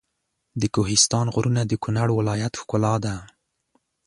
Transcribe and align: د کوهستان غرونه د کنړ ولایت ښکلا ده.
د 0.61 0.63
کوهستان 0.75 1.25
غرونه 1.33 1.61
د 1.67 1.73
کنړ 1.83 2.07
ولایت 2.19 2.53
ښکلا 2.61 2.95
ده. 3.05 3.15